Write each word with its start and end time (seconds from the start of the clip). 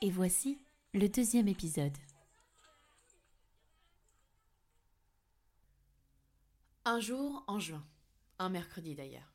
Et 0.00 0.10
voici 0.10 0.60
le 0.94 1.08
deuxième 1.08 1.48
épisode. 1.48 1.96
Un 6.84 7.00
jour 7.00 7.42
en 7.48 7.58
juin, 7.58 7.84
un 8.38 8.48
mercredi 8.48 8.94
d'ailleurs. 8.94 9.34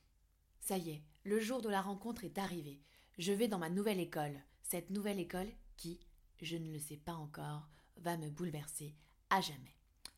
Ça 0.61 0.77
y 0.77 0.91
est, 0.91 1.03
le 1.25 1.41
jour 1.41 1.61
de 1.61 1.67
la 1.67 1.81
rencontre 1.81 2.23
est 2.23 2.37
arrivé. 2.37 2.81
Je 3.17 3.33
vais 3.33 3.49
dans 3.49 3.59
ma 3.59 3.69
nouvelle 3.69 3.99
école, 3.99 4.39
cette 4.61 4.89
nouvelle 4.89 5.19
école 5.19 5.51
qui, 5.75 5.99
je 6.41 6.55
ne 6.55 6.71
le 6.71 6.79
sais 6.79 6.95
pas 6.95 7.13
encore, 7.13 7.67
va 7.97 8.15
me 8.15 8.29
bouleverser 8.29 8.95
à 9.29 9.41
jamais. 9.41 9.75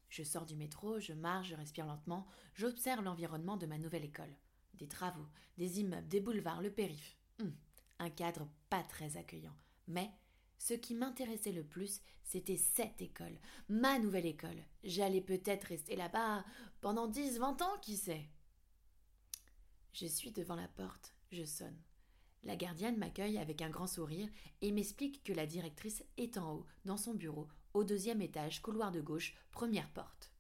Je 0.10 0.22
sors 0.22 0.46
du 0.46 0.56
métro, 0.56 1.00
je 1.00 1.14
marche, 1.14 1.50
je 1.50 1.56
respire 1.56 1.88
lentement, 1.88 2.28
j'observe 2.54 3.04
l'environnement 3.04 3.58
de 3.58 3.66
ma 3.66 3.80
nouvelle 3.80 4.06
école. 4.06 4.38
Des 4.76 4.88
travaux, 4.88 5.26
des 5.58 5.80
immeubles, 5.80 6.08
des 6.08 6.22
boulevards, 6.22 6.62
le 6.62 6.72
périph'. 6.72 7.18
Hum, 7.42 7.52
un 7.98 8.12
cadre 8.12 8.48
pas 8.70 8.84
très 8.84 9.18
accueillant. 9.18 9.56
Mais 9.88 10.12
ce 10.58 10.74
qui 10.74 10.96
m'intéressait 10.96 11.52
le 11.52 11.64
plus, 11.64 12.02
c'était 12.24 12.58
cette 12.58 13.02
école, 13.02 13.38
ma 13.70 14.00
nouvelle 14.00 14.26
école. 14.26 14.64
J'allais 14.84 15.22
peut-être 15.22 15.66
rester 15.66 15.96
là-bas 15.96 16.44
pendant 16.82 17.08
10, 17.08 17.40
20 17.40 17.62
ans, 17.62 17.78
qui 17.82 17.98
sait. 17.98 18.30
Je 19.94 20.08
suis 20.08 20.32
devant 20.32 20.56
la 20.56 20.68
porte, 20.68 21.14
je 21.32 21.46
sonne. 21.46 21.80
La 22.44 22.56
gardienne 22.56 22.98
m'accueille 22.98 23.38
avec 23.38 23.62
un 23.62 23.70
grand 23.70 23.88
sourire 23.88 24.30
et 24.62 24.72
m'explique 24.72 25.24
que 25.24 25.34
la 25.34 25.48
directrice 25.48 26.04
est 26.18 26.38
en 26.38 26.54
haut, 26.54 26.66
dans 26.86 26.98
son 26.98 27.14
bureau, 27.14 27.48
au 27.74 27.84
deuxième 27.84 28.22
étage, 28.22 28.62
couloir 28.62 28.92
de 28.92 29.02
gauche, 29.02 29.36
première 29.52 29.90
porte. 29.90 30.32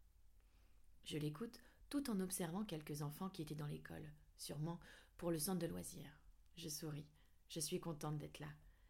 Je 1.03 1.17
l'écoute 1.17 1.59
tout 1.89 2.09
en 2.09 2.19
observant 2.19 2.63
quelques 2.63 3.01
enfants 3.01 3.29
qui 3.29 3.41
étaient 3.41 3.55
dans 3.55 3.67
l'école, 3.67 4.11
sûrement 4.37 4.79
pour 5.17 5.31
le 5.31 5.39
centre 5.39 5.59
de 5.59 5.67
loisirs. 5.67 6.19
Je 6.57 6.69
souris, 6.69 7.07
je 7.49 7.59
suis 7.59 7.79
contente 7.79 8.17
d'être 8.17 8.39
là. 8.39 8.49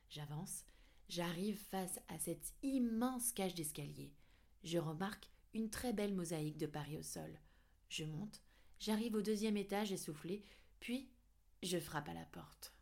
J'avance, 0.10 0.66
j'arrive 1.10 1.58
face 1.58 2.00
à 2.08 2.18
cette 2.20 2.54
immense 2.64 3.32
cage 3.32 3.56
d'escalier. 3.56 4.14
Je 4.64 4.78
remarque 4.78 5.30
une 5.54 5.70
très 5.70 5.94
belle 5.94 6.14
mosaïque 6.14 6.58
de 6.58 6.66
Paris 6.66 6.98
au 6.98 7.04
sol. 7.04 7.40
Je 7.90 8.04
monte, 8.04 8.42
j'arrive 8.80 9.16
au 9.16 9.22
deuxième 9.22 9.58
étage 9.58 9.92
essoufflé, 9.92 10.44
puis 10.80 11.10
je 11.64 11.80
frappe 11.80 12.10
à 12.10 12.14
la 12.14 12.26
porte. 12.26 12.74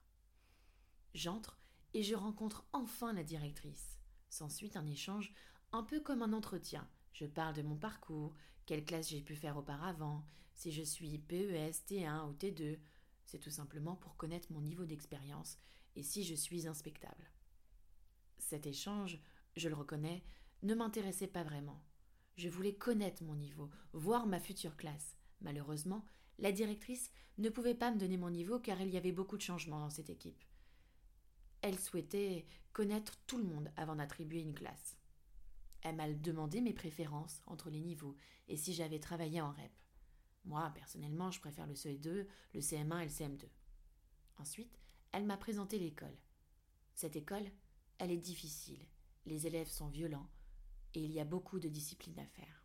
J'entre 1.13 1.59
et 1.93 2.03
je 2.03 2.15
rencontre 2.15 2.65
enfin 2.73 3.13
la 3.13 3.23
directrice. 3.23 3.99
S'ensuit 4.29 4.71
un 4.75 4.87
échange 4.87 5.33
un 5.71 5.83
peu 5.83 5.99
comme 5.99 6.23
un 6.23 6.33
entretien. 6.33 6.87
Je 7.11 7.25
parle 7.25 7.55
de 7.55 7.61
mon 7.61 7.75
parcours, 7.75 8.33
quelle 8.65 8.85
classe 8.85 9.09
j'ai 9.09 9.21
pu 9.21 9.35
faire 9.35 9.57
auparavant, 9.57 10.25
si 10.53 10.71
je 10.71 10.81
suis 10.81 11.19
PES, 11.19 11.83
T1 11.87 12.29
ou 12.29 12.33
T2. 12.33 12.79
C'est 13.25 13.39
tout 13.39 13.51
simplement 13.51 13.95
pour 13.95 14.15
connaître 14.15 14.51
mon 14.51 14.61
niveau 14.61 14.85
d'expérience 14.85 15.57
et 15.95 16.03
si 16.03 16.23
je 16.23 16.33
suis 16.33 16.67
inspectable. 16.67 17.29
Cet 18.37 18.67
échange, 18.67 19.19
je 19.55 19.69
le 19.69 19.75
reconnais, 19.75 20.23
ne 20.63 20.75
m'intéressait 20.75 21.27
pas 21.27 21.43
vraiment. 21.43 21.81
Je 22.35 22.49
voulais 22.49 22.73
connaître 22.73 23.23
mon 23.23 23.35
niveau, 23.35 23.69
voir 23.93 24.25
ma 24.25 24.39
future 24.39 24.75
classe. 24.75 25.17
Malheureusement, 25.41 26.05
la 26.39 26.51
directrice 26.51 27.11
ne 27.37 27.49
pouvait 27.49 27.75
pas 27.75 27.91
me 27.91 27.99
donner 27.99 28.17
mon 28.17 28.29
niveau 28.29 28.59
car 28.59 28.81
il 28.81 28.89
y 28.89 28.97
avait 28.97 29.11
beaucoup 29.11 29.37
de 29.37 29.41
changements 29.41 29.79
dans 29.79 29.89
cette 29.89 30.09
équipe. 30.09 30.43
Elle 31.61 31.79
souhaitait 31.79 32.45
connaître 32.73 33.17
tout 33.27 33.37
le 33.37 33.43
monde 33.43 33.71
avant 33.77 33.95
d'attribuer 33.95 34.41
une 34.41 34.55
classe. 34.55 34.97
Elle 35.81 35.95
m'a 35.95 36.11
demandé 36.11 36.61
mes 36.61 36.73
préférences 36.73 37.41
entre 37.45 37.69
les 37.69 37.81
niveaux 37.81 38.15
et 38.47 38.57
si 38.57 38.73
j'avais 38.73 38.99
travaillé 38.99 39.41
en 39.41 39.51
REP. 39.51 39.71
Moi, 40.45 40.71
personnellement, 40.73 41.31
je 41.31 41.39
préfère 41.39 41.67
le 41.67 41.73
CE2, 41.73 42.27
le 42.53 42.59
CM1 42.59 43.01
et 43.01 43.05
le 43.05 43.09
CM2. 43.09 43.45
Ensuite, 44.37 44.79
elle 45.11 45.25
m'a 45.25 45.37
présenté 45.37 45.79
l'école. 45.79 46.17
Cette 46.95 47.15
école, 47.15 47.49
elle 47.97 48.11
est 48.11 48.17
difficile. 48.17 48.85
Les 49.25 49.47
élèves 49.47 49.69
sont 49.69 49.87
violents 49.87 50.29
et 50.93 51.03
il 51.03 51.11
y 51.11 51.19
a 51.19 51.25
beaucoup 51.25 51.59
de 51.59 51.69
discipline 51.69 52.19
à 52.19 52.25
faire. 52.25 52.63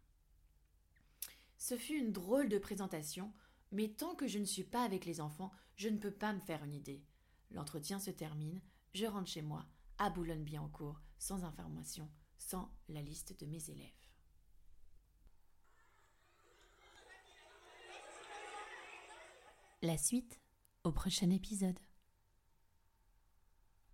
Ce 1.56 1.76
fut 1.76 1.98
une 1.98 2.12
drôle 2.12 2.48
de 2.48 2.58
présentation, 2.58 3.32
mais 3.72 3.88
tant 3.88 4.14
que 4.14 4.26
je 4.26 4.38
ne 4.38 4.44
suis 4.44 4.64
pas 4.64 4.82
avec 4.82 5.04
les 5.04 5.20
enfants, 5.20 5.52
je 5.76 5.88
ne 5.88 5.98
peux 5.98 6.12
pas 6.12 6.32
me 6.32 6.40
faire 6.40 6.64
une 6.64 6.74
idée. 6.74 7.04
L'entretien 7.50 7.98
se 7.98 8.10
termine, 8.10 8.60
je 8.94 9.06
rentre 9.06 9.30
chez 9.30 9.42
moi, 9.42 9.66
à 9.98 10.10
Boulogne-Billancourt, 10.10 11.00
sans 11.18 11.44
information, 11.44 12.08
sans 12.38 12.70
la 12.88 13.02
liste 13.02 13.38
de 13.40 13.46
mes 13.46 13.70
élèves. 13.70 13.92
La 19.82 19.96
suite 19.96 20.40
au 20.84 20.92
prochain 20.92 21.30
épisode. 21.30 21.78